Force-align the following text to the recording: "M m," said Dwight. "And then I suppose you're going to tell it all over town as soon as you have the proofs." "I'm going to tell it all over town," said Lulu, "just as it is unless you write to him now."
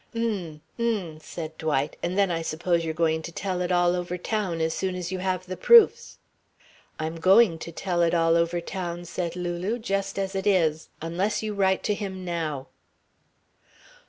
"M 0.15 0.61
m," 0.79 1.19
said 1.19 1.55
Dwight. 1.59 1.95
"And 2.01 2.17
then 2.17 2.31
I 2.31 2.41
suppose 2.41 2.83
you're 2.83 2.91
going 2.91 3.21
to 3.21 3.31
tell 3.31 3.61
it 3.61 3.71
all 3.71 3.95
over 3.95 4.17
town 4.17 4.59
as 4.59 4.73
soon 4.73 4.95
as 4.95 5.11
you 5.11 5.19
have 5.19 5.45
the 5.45 5.55
proofs." 5.55 6.17
"I'm 6.97 7.17
going 7.19 7.59
to 7.59 7.71
tell 7.71 8.01
it 8.01 8.15
all 8.15 8.35
over 8.35 8.59
town," 8.61 9.05
said 9.05 9.35
Lulu, 9.35 9.77
"just 9.77 10.17
as 10.17 10.33
it 10.33 10.47
is 10.47 10.89
unless 11.03 11.43
you 11.43 11.53
write 11.53 11.83
to 11.83 11.93
him 11.93 12.25
now." 12.25 12.69